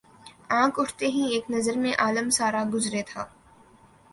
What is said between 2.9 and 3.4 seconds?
تھا